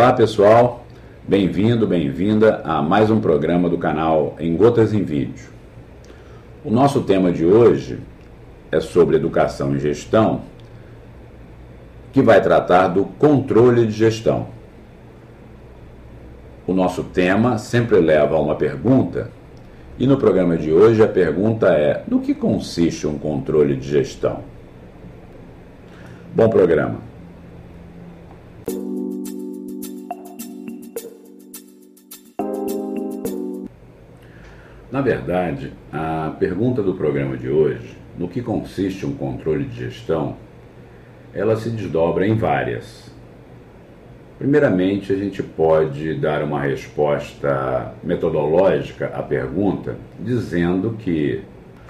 [0.00, 0.86] Olá pessoal,
[1.28, 5.50] bem-vindo, bem-vinda a mais um programa do canal Em Gotas em Vídeo.
[6.64, 7.98] O nosso tema de hoje
[8.72, 10.40] é sobre educação e gestão,
[12.14, 14.46] que vai tratar do controle de gestão.
[16.66, 19.30] O nosso tema sempre leva a uma pergunta,
[19.98, 24.40] e no programa de hoje a pergunta é: no que consiste um controle de gestão?
[26.34, 27.09] Bom programa.
[34.90, 40.34] Na verdade, a pergunta do programa de hoje, no que consiste um controle de gestão,
[41.32, 43.08] ela se desdobra em várias.
[44.36, 51.40] Primeiramente, a gente pode dar uma resposta metodológica à pergunta, dizendo que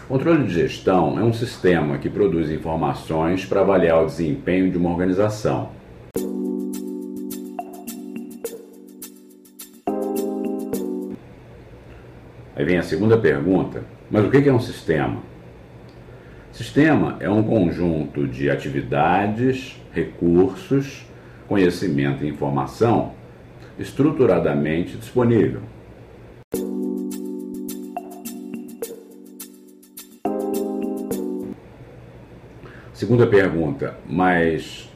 [0.06, 4.90] controle de gestão é um sistema que produz informações para avaliar o desempenho de uma
[4.90, 5.70] organização
[12.60, 15.16] Aí vem a segunda pergunta: mas o que é um sistema?
[16.52, 21.06] Sistema é um conjunto de atividades, recursos,
[21.48, 23.12] conhecimento e informação
[23.78, 25.62] estruturadamente disponível.
[32.92, 34.86] Segunda pergunta, mas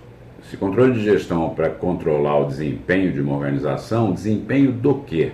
[0.51, 5.33] se controle de gestão para controlar o desempenho de uma organização, desempenho do quê?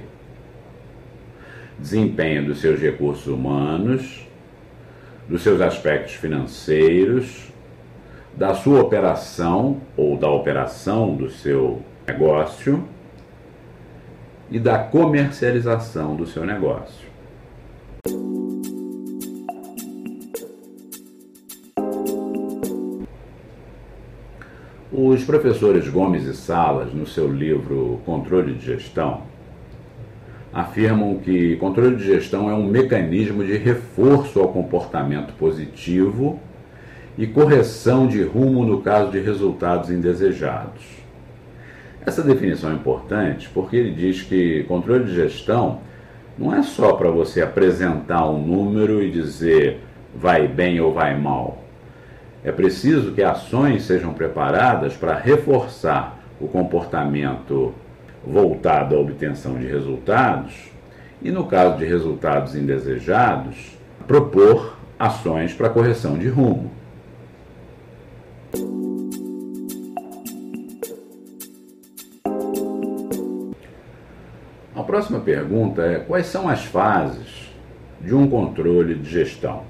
[1.80, 4.26] Desempenho dos seus recursos humanos,
[5.28, 7.50] dos seus aspectos financeiros,
[8.36, 12.84] da sua operação ou da operação do seu negócio
[14.50, 17.08] e da comercialização do seu negócio.
[24.92, 29.22] Os professores Gomes e Salas, no seu livro Controle de Gestão,
[30.52, 36.40] afirmam que controle de gestão é um mecanismo de reforço ao comportamento positivo
[37.16, 40.82] e correção de rumo no caso de resultados indesejados.
[42.04, 45.80] Essa definição é importante porque ele diz que controle de gestão
[46.38, 49.80] não é só para você apresentar um número e dizer
[50.14, 51.62] vai bem ou vai mal.
[52.42, 57.74] É preciso que ações sejam preparadas para reforçar o comportamento
[58.26, 60.70] voltado à obtenção de resultados
[61.22, 66.70] e, no caso de resultados indesejados, propor ações para correção de rumo.
[74.74, 77.50] A próxima pergunta é: quais são as fases
[78.00, 79.62] de um controle de gestão?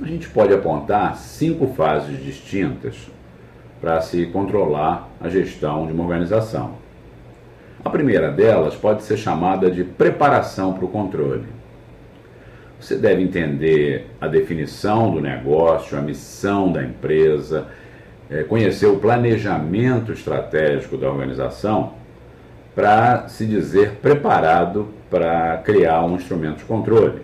[0.00, 3.08] A gente pode apontar cinco fases distintas
[3.80, 6.85] para se controlar a gestão de uma organização.
[7.86, 11.44] A primeira delas pode ser chamada de preparação para o controle.
[12.80, 17.68] Você deve entender a definição do negócio, a missão da empresa,
[18.28, 21.92] é, conhecer o planejamento estratégico da organização
[22.74, 27.22] para se dizer preparado para criar um instrumento de controle.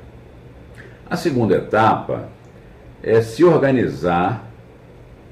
[1.10, 2.28] A segunda etapa
[3.02, 4.46] é se organizar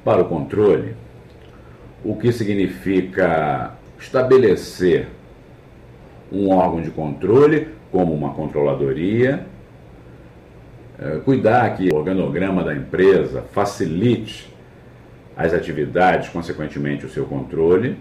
[0.04, 0.96] para o controle,
[2.04, 5.19] o que significa estabelecer
[6.32, 9.46] um órgão de controle, como uma controladoria,
[10.98, 14.52] é, cuidar que o organograma da empresa facilite
[15.36, 17.96] as atividades, consequentemente o seu controle,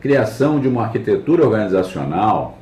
[0.00, 2.58] criação de uma arquitetura organizacional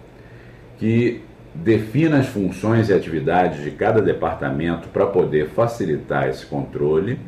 [0.78, 1.22] que
[1.54, 7.18] defina as funções e atividades de cada departamento para poder facilitar esse controle.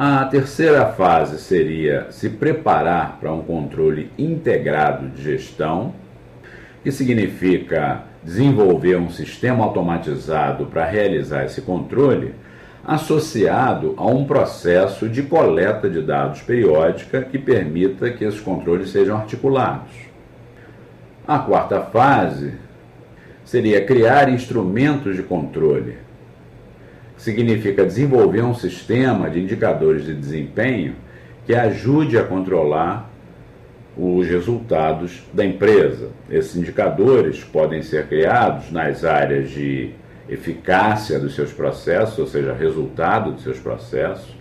[0.00, 5.92] A terceira fase seria se preparar para um controle integrado de gestão,
[6.84, 12.32] que significa desenvolver um sistema automatizado para realizar esse controle,
[12.86, 19.16] associado a um processo de coleta de dados periódica que permita que esses controles sejam
[19.16, 19.90] articulados.
[21.26, 22.52] A quarta fase
[23.44, 26.06] seria criar instrumentos de controle
[27.18, 30.94] significa desenvolver um sistema de indicadores de desempenho
[31.44, 33.10] que ajude a controlar
[33.96, 36.10] os resultados da empresa.
[36.30, 39.90] Esses indicadores podem ser criados nas áreas de
[40.28, 44.36] eficácia dos seus processos, ou seja, resultado dos seus processos,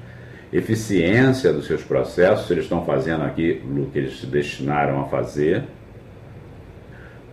[0.54, 5.64] eficiência dos seus processos, se eles estão fazendo aquilo que eles se destinaram a fazer,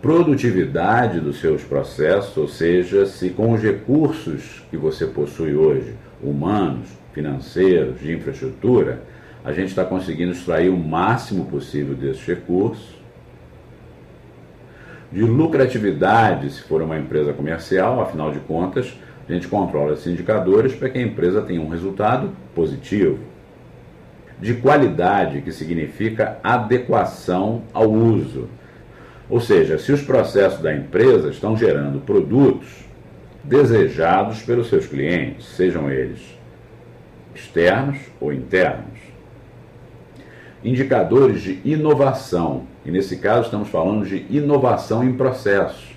[0.05, 6.87] produtividade dos seus processos, ou seja, se com os recursos que você possui hoje, humanos,
[7.15, 9.01] financeiros, de infraestrutura,
[9.43, 12.95] a gente está conseguindo extrair o máximo possível desses recursos.
[15.11, 18.95] De lucratividade, se for uma empresa comercial, afinal de contas,
[19.27, 23.21] a gente controla esses indicadores para que a empresa tenha um resultado positivo.
[24.39, 28.51] De qualidade, que significa adequação ao uso.
[29.29, 32.69] Ou seja, se os processos da empresa estão gerando produtos
[33.43, 36.21] desejados pelos seus clientes, sejam eles
[37.35, 39.15] externos ou internos
[40.65, 42.63] indicadores de inovação.
[42.85, 45.95] E nesse caso estamos falando de inovação em processos.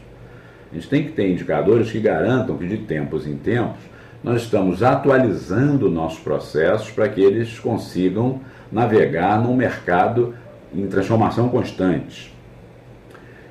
[0.69, 3.79] A gente tem que ter indicadores que garantam que de tempos em tempos
[4.21, 10.35] nós estamos atualizando nossos processos para que eles consigam navegar num mercado
[10.73, 12.35] em transformação constante.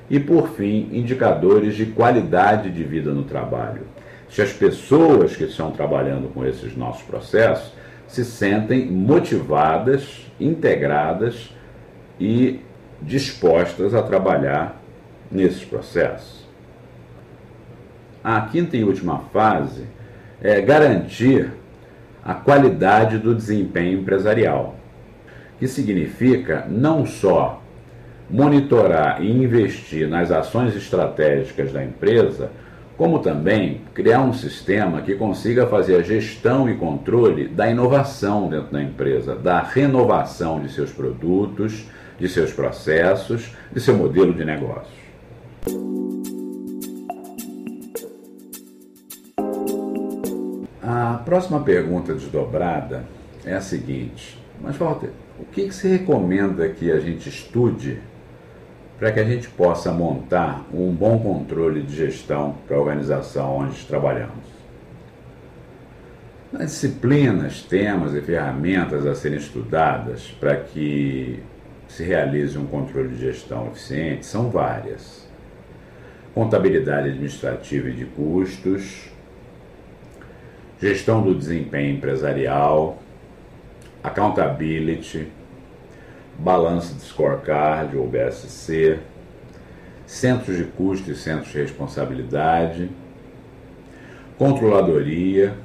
[0.09, 3.83] E por fim, indicadores de qualidade de vida no trabalho.
[4.29, 7.71] Se as pessoas que estão trabalhando com esses nossos processos
[8.07, 11.53] se sentem motivadas, integradas
[12.19, 12.61] e
[13.01, 14.81] dispostas a trabalhar
[15.29, 16.47] nesses processos.
[18.23, 19.85] A quinta e última fase
[20.41, 21.51] é garantir
[22.23, 24.75] a qualidade do desempenho empresarial,
[25.59, 27.61] que significa não só
[28.29, 32.51] monitorar e investir nas ações estratégicas da empresa,
[32.97, 38.71] como também criar um sistema que consiga fazer a gestão e controle da inovação dentro
[38.71, 41.85] da empresa, da renovação de seus produtos,
[42.19, 44.97] de seus processos, de seu modelo de negócio.
[50.81, 53.05] A próxima pergunta desdobrada
[53.45, 57.99] é a seguinte: Mas, Walter, o que, que você recomenda que a gente estude
[58.99, 63.85] para que a gente possa montar um bom controle de gestão para a organização onde
[63.85, 64.57] trabalhamos.
[66.53, 71.43] As disciplinas, temas e ferramentas a serem estudadas para que
[71.87, 75.27] se realize um controle de gestão eficiente são várias.
[76.33, 79.09] Contabilidade administrativa e de custos,
[80.79, 82.99] gestão do desempenho empresarial,
[84.03, 85.27] accountability,
[86.37, 88.99] balanço de scorecard ou BSC,
[90.05, 92.89] centros de custo e centros de responsabilidade,
[94.37, 95.55] controladoria,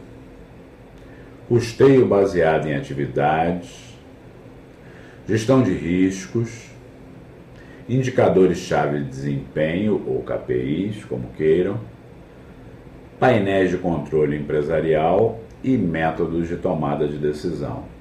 [1.49, 3.97] custeio baseado em atividades,
[5.29, 6.71] gestão de riscos,
[7.89, 11.79] indicadores-chave de desempenho ou KPIs, como queiram,
[13.21, 17.92] painéis de controle empresarial e métodos de tomada de decisão.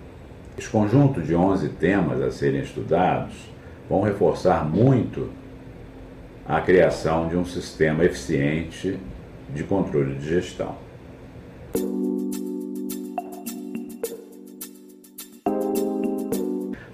[0.61, 3.33] Esse conjunto de 11 temas a serem estudados
[3.89, 5.31] vão reforçar muito
[6.47, 8.99] a criação de um sistema eficiente
[9.49, 10.75] de controle de gestão.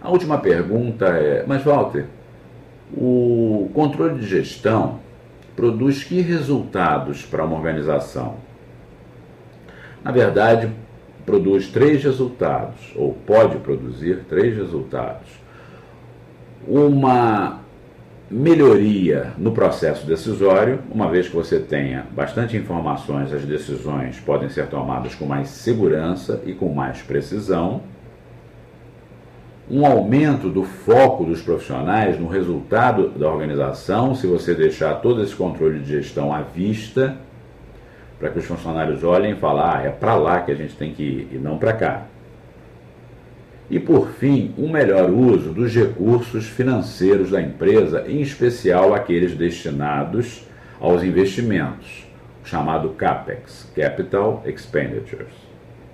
[0.02, 2.06] A última pergunta é: Mas, Walter,
[2.96, 5.02] o controle de gestão
[5.58, 8.36] produz que resultados para uma organização?
[10.02, 10.72] Na verdade,
[11.28, 15.28] produz três resultados, ou pode produzir três resultados.
[16.66, 17.60] Uma
[18.32, 24.68] melhoria no processo decisório, uma vez que você tenha bastante informações, as decisões podem ser
[24.68, 27.82] tomadas com mais segurança e com mais precisão.
[29.70, 35.36] Um aumento do foco dos profissionais no resultado da organização, se você deixar todo esse
[35.36, 37.18] controle de gestão à vista
[38.20, 40.94] para que os funcionários olhem e falem, ah, é para lá que a gente tem
[40.94, 42.06] que ir e não para cá.
[43.70, 50.48] E por fim, um melhor uso dos recursos financeiros da empresa, em especial aqueles destinados
[50.80, 52.08] aos investimentos,
[52.46, 55.47] chamado CAPEX, Capital Expenditures.